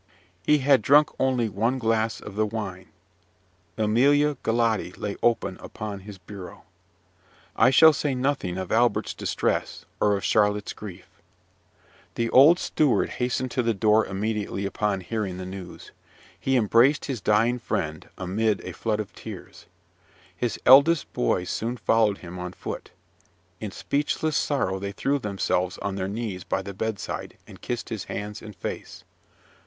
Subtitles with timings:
[0.43, 2.87] He had drunk only one glass of the wine.
[3.77, 6.63] "Emilia Galotti" lay open upon his bureau.
[7.55, 11.07] I shall say nothing of Albert's distress, or of Charlotte's grief.
[12.15, 15.91] The old steward hastened to the house immediately upon hearing the news:
[16.39, 19.67] he embraced his dying friend amid a flood of tears.
[20.35, 22.89] His eldest boys soon followed him on foot.
[23.59, 28.05] In speechless sorrow they threw themselves on their knees by the bedside, and kissed his
[28.05, 29.03] hands and face.